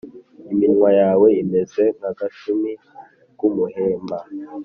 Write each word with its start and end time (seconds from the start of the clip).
Iminwa 0.51 0.89
yawe 1.01 1.27
imeze 1.43 1.83
nk’agashumi 1.97 2.71
k’umuhemba, 3.37 4.17